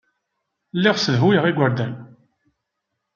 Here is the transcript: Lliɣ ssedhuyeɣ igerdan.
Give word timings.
Lliɣ 0.77 0.95
ssedhuyeɣ 0.97 1.45
igerdan. 1.45 1.93